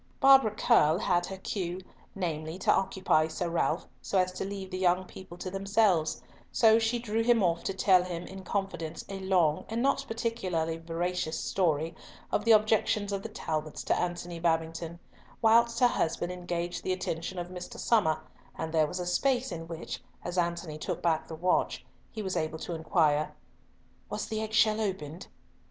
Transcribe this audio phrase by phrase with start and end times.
[0.19, 1.79] Barbara Curll had her cue,
[2.15, 6.79] namely, to occupy Sir Ralf so as to leave the young people to themselves, so
[6.79, 11.37] she drew him off to tell him in confidence a long and not particularly veracious
[11.39, 11.93] story
[12.31, 14.97] of the objections of the Talbots to Antony Babington;
[15.39, 17.77] whilst her husband engaged the attention of Mr.
[17.77, 18.23] Somer,
[18.57, 22.35] and there was a space in which, as Antony took back the watch, he was
[22.35, 23.35] able to inquire
[24.09, 25.27] "Was the egg shell opened?"